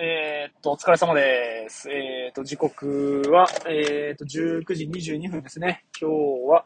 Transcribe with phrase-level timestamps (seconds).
[0.00, 1.90] えー、っと、お疲れ様です。
[1.90, 4.84] えー、っと、時刻は、えー、っと、19時
[5.16, 5.84] 22分ですね。
[6.00, 6.14] 今日
[6.48, 6.64] は、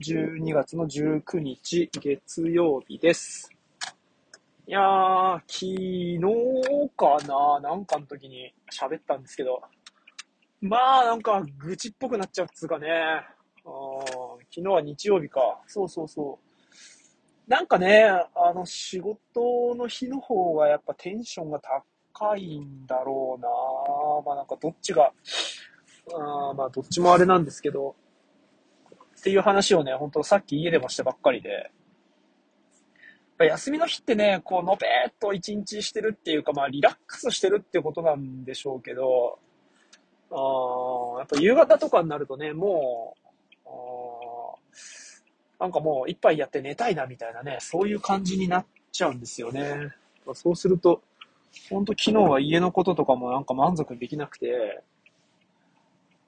[0.00, 3.48] 12月の19日、月曜日です。
[4.66, 9.62] いやー、昨日かななんかの時に喋ったんですけど、
[10.60, 12.88] まあ、なんか、愚痴っぽくなっちゃうっつうかね。
[13.62, 15.62] 昨日は日曜日か。
[15.68, 17.48] そうそうそう。
[17.48, 21.60] なんかね、あの、仕事の日の方がやっぱテンションが
[22.18, 23.48] 高いんだろうな
[24.26, 25.12] まあなんかどっちが、
[26.12, 27.94] あまあどっちもあれなんですけど、
[29.18, 31.70] っていう話をね、本当さっき家でもしてばっかりで、
[33.38, 39.38] 休みの日ってね、こう、のべーっと一日してるっていうか、まあ、リラックスしてるってことなんでしょうけど、
[40.30, 43.14] あやっぱ夕方とかになるとね、も
[43.64, 43.68] う、
[45.60, 49.92] なんかもう一杯やって寝たいなみたいなね、そういう感じになっちゃうんですよね。
[50.34, 51.02] そうすると、
[51.70, 54.82] ほんと昨日は家のこととかもなんか満足できなくて、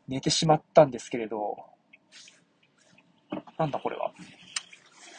[0.09, 1.57] 寝てしまったんですけれど、
[3.59, 4.13] なんだこれは。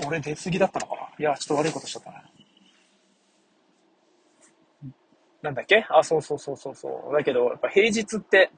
[0.06, 2.24] 俺出過ぎだったのかないや、ちょっと悪いことしちゃったな。
[5.44, 5.86] なんだっけ？
[5.90, 7.14] あ、そうそうそうそうそう。
[7.14, 8.52] だけど、やっぱ平日って、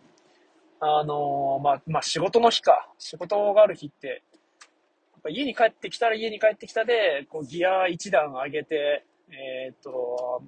[0.80, 2.90] あのー、まあ、まあ仕事の日か。
[2.98, 10.44] 仕事がある日って、やっぱ家に帰ってきたら家に帰ってきたで、こうギア一段上げて、えっ、と、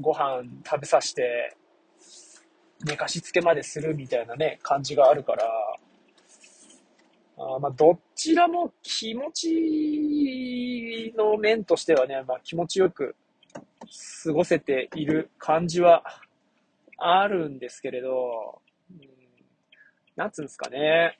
[0.00, 1.56] ご飯食べさせて、
[2.84, 5.44] 寝かしつけまでするみたいなね、感じがあるから、
[7.38, 13.14] あまあ、どちらも気持ちの面としてはね、まあ、気持ちよく
[14.24, 16.02] 過ごせている感じは
[16.96, 19.00] あるんですけれど、うん、
[20.16, 21.18] なんつうんですかね。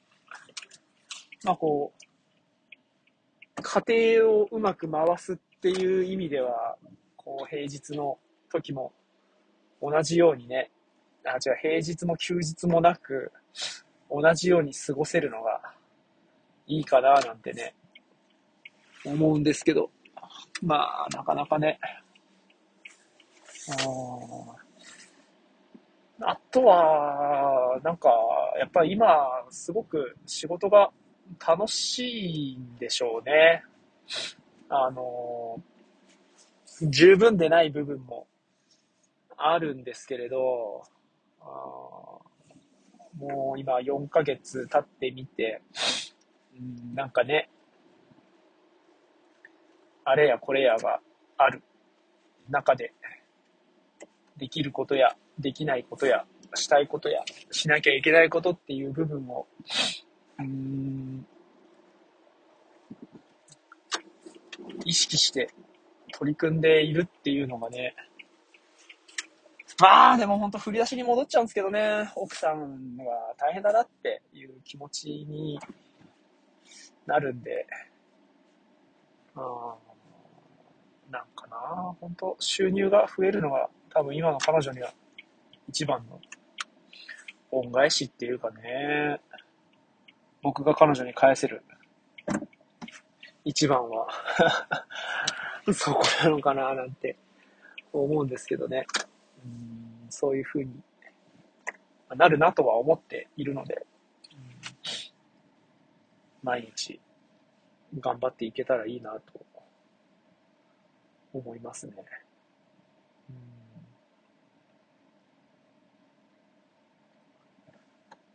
[1.44, 6.76] まあこう、家庭をうまく回すっていう意味では、
[7.16, 8.18] こう、平日の
[8.48, 8.92] 時も
[9.80, 10.70] 同じようにね、
[11.24, 13.32] あ、違う、平日も休日もなく、
[14.10, 15.60] 同じように過ごせるのが
[16.66, 17.74] いいかな、なんてね、
[19.04, 19.90] 思うんですけど、
[20.62, 21.78] まあ、なかなかね、
[26.20, 28.10] あとは、なんか、
[28.58, 29.06] やっぱり今、
[29.50, 30.90] すごく仕事が
[31.46, 33.62] 楽しいんでしょうね。
[34.68, 35.62] あの、
[36.82, 38.26] 十分でない部分も
[39.38, 40.82] あるんですけれど、
[41.40, 41.44] あ
[43.18, 45.62] もう今4ヶ月経ってみて、
[46.56, 47.48] うん、なんかね、
[50.04, 51.00] あれやこれやが
[51.36, 51.62] ある。
[52.48, 52.92] 中で、
[54.36, 59.46] できることや、できないことや、したいことや、しなきゃいけないことっていう部分を、
[60.38, 61.26] うん、
[64.84, 65.50] 意識して
[66.12, 67.94] 取り組んでいるっていうのがね、
[69.80, 73.04] まあでも本当振り出しに戻っちゃうんですけどね、奥さんが
[73.38, 75.58] 大変だなっていう気持ちに
[77.06, 77.66] なるんで、
[79.36, 79.74] あ
[81.10, 84.92] なんかな、本当収入が増えるのが多分今の彼女には
[85.68, 86.20] 一番の
[87.52, 89.20] 恩返しっていうかね、
[90.42, 91.62] 僕が彼女に返せる
[93.44, 94.08] 一番は。
[95.72, 97.16] そこなのかななんて
[97.92, 98.86] 思うんですけどね。
[99.48, 100.70] うんそういうふうに
[102.16, 103.86] なるなとは思っているので、
[106.42, 107.00] 毎日
[107.98, 109.20] 頑張っていけたらいいなと
[111.32, 111.92] 思いますね。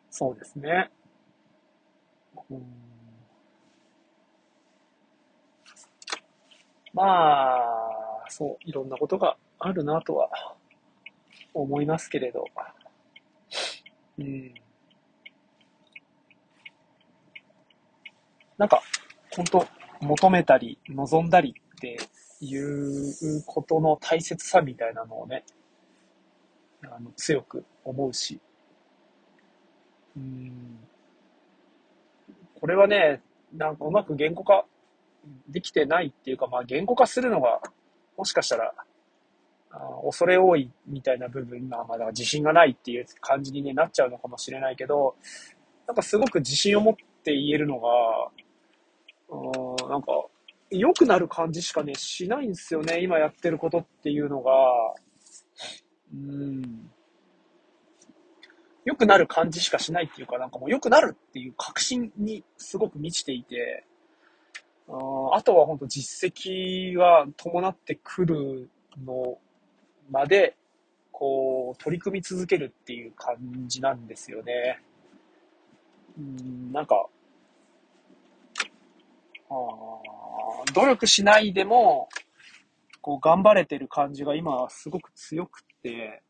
[0.09, 0.91] そうですね。
[2.49, 2.63] うん
[6.93, 7.03] ま
[8.23, 10.29] あ、そう、いろんなことがあるなとは
[11.53, 12.45] 思いますけれど、
[14.17, 14.53] うん。
[18.57, 18.81] なんか、
[19.35, 19.67] 本当
[20.01, 21.97] 求めたり、望んだりって
[22.39, 25.43] いうことの大切さみたいなのをね、
[26.83, 28.39] あの強く思うし、
[30.15, 30.79] うん。
[32.59, 33.21] これはね、
[33.53, 34.65] なんかうまく言語化
[35.49, 37.61] できてないっていうか、まあ言語化するのが、
[38.17, 38.73] もしかしたら、
[40.03, 45.15] 恐れ多いみたいな部分が、まだ自信がないっていう感じに、ね、なっちゃうのかもしれないけど、
[45.87, 47.89] なんかすごく自信を持って言えるのが、
[49.29, 50.11] うん、なんか、
[50.69, 54.51] 良くなる感じしかね、しないんですよね、今やってることっていうのが、
[56.13, 56.91] うん。
[58.85, 63.85] 良くなる感じしかしないっていうか、なんかもう良くなるっていう確信にすごく満ちていて、
[64.87, 68.69] あとは本当実績が伴ってくる
[69.03, 69.37] の
[70.09, 70.55] まで
[71.13, 74.81] こう、取り組み続けるっていう感じなんですよね。
[76.17, 77.07] うん、なんか、
[79.49, 79.53] あ
[80.73, 82.09] 努力しないでも、
[82.99, 86.23] こう、頑張れてる感じが今すごく強くて、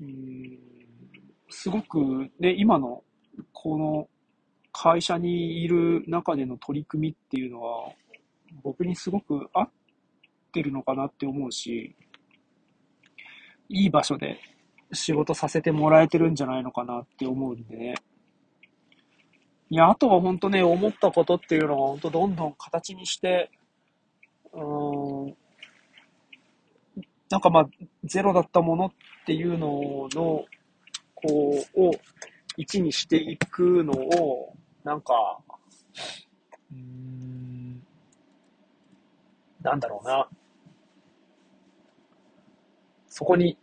[0.00, 0.58] うん、
[1.50, 3.02] すごく、ね、今の、
[3.52, 4.08] この
[4.72, 7.92] 会社にいる中での取り組みっていうのは、
[8.62, 9.70] 僕にすごく合っ
[10.52, 11.94] てるのかなって思うし、
[13.68, 14.40] いい場所で
[14.92, 17.94] 仕事させてもらえてるんじゃないのかなって思うんでね。
[19.70, 23.50] いや、あとは本当ね、思ったことっていうのが本当どんどん形にして、
[24.54, 25.36] うん、
[27.30, 27.68] なんかまあ、
[28.04, 28.92] ゼロだったものっ
[29.26, 30.44] ていうのの、
[31.14, 31.90] こう、を
[32.56, 34.54] 1にしていくのを、
[34.84, 35.38] なんか、
[36.72, 37.47] うん、
[39.68, 40.28] なんだろうな。
[43.08, 43.58] そこに、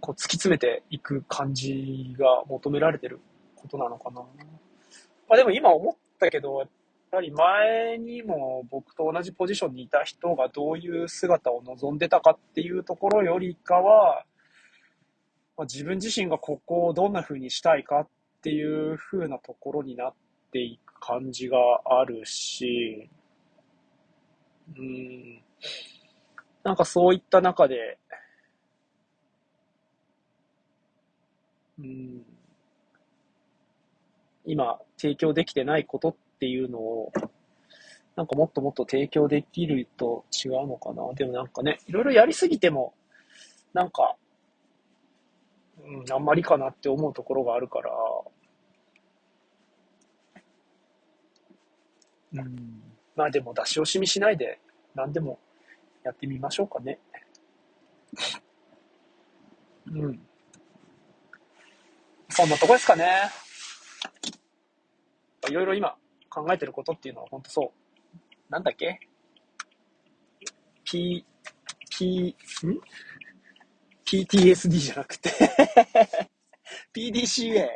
[0.00, 3.20] こう突き詰めていく感じが求められてる
[3.56, 4.22] ことなのかな。
[5.28, 6.68] まあでも今思ったけど、やっ
[7.10, 14.24] ぱり前にも僕と同じポジションにいた人がどういう姿を望んでたかっていうところよりかは、
[15.56, 18.08] まあ、自分自身がここをどんな風にしたいかっ
[18.42, 20.14] ていう風なところになっ
[20.52, 23.10] ていく感じがあるし、
[24.76, 25.42] うん、
[26.62, 27.98] なんかそういった中で、
[31.78, 32.22] うん、
[34.44, 37.12] 今提供できてないことっていうのを、
[38.16, 41.12] なんかもっともっと提供できると違うのかな。
[41.14, 42.94] でもなんかね、いろいろやりすぎても、
[43.72, 44.16] なんか、
[45.80, 47.90] うん、あんまりかなって思うところがあるから、
[52.32, 52.82] うん、
[53.18, 54.60] まあでも出し惜しみしないで、
[54.94, 55.40] 何でも
[56.04, 57.00] やってみましょうかね。
[59.90, 60.20] うん。
[62.28, 63.28] そんなとこですかね。
[65.50, 65.96] いろいろ今
[66.30, 68.52] 考えてることっていうのは本当そう。
[68.52, 69.00] なんだっけ
[70.84, 71.26] ?P、
[71.90, 72.80] P、ん
[74.06, 75.30] ?PTSD じゃなくて
[76.94, 77.66] PDCA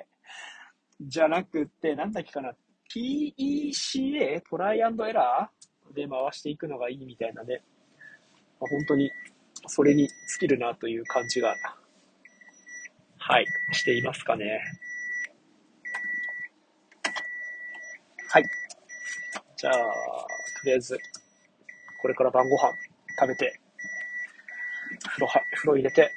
[1.01, 2.55] じゃなくて、なんだっけかな
[2.95, 4.43] ?PECA?
[4.49, 5.95] トライアンドエラー？
[5.95, 7.63] で回していくのがいいみたいなね。
[8.61, 9.11] まあ、本当に
[9.67, 11.55] それに尽きるなという感じが、
[13.19, 14.61] はい、していますかね。
[18.29, 18.45] はい。
[19.57, 19.81] じゃあ、と
[20.65, 20.99] りあえず、
[22.01, 22.73] これから晩ご飯
[23.21, 23.61] 食べて、
[25.11, 26.11] 風呂は、風呂入れて、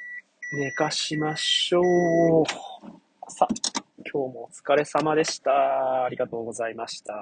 [0.54, 2.44] 寝かしましょう。
[3.28, 3.46] さ、
[4.16, 6.04] 今日もお疲れ様でした。
[6.04, 7.12] ありがとうございました。